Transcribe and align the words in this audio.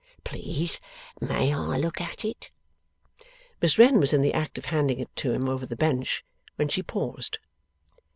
Please 0.23 0.79
may 1.19 1.53
I 1.53 1.77
look 1.77 2.01
at 2.01 2.25
it?' 2.25 2.49
Miss 3.61 3.77
Wren 3.77 3.99
was 3.99 4.13
in 4.13 4.23
the 4.23 4.33
act 4.33 4.57
of 4.57 4.65
handing 4.65 4.99
it 4.99 5.15
to 5.17 5.31
him 5.31 5.47
over 5.47 5.67
her 5.69 5.75
bench, 5.75 6.25
when 6.55 6.69
she 6.69 6.81
paused. 6.81 7.37